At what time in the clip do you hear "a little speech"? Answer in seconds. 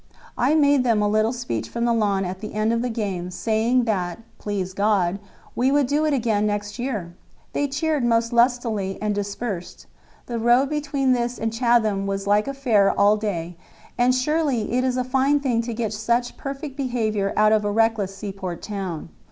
1.03-1.69